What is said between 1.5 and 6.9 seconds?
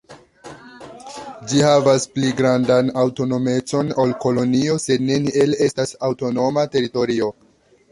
Ĝi havas pli grandan aŭtonomecon ol kolonio, sed neniel estas aŭtonoma